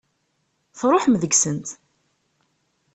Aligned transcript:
Tṛuḥem 0.79 1.15
deg-sent. 1.21 1.69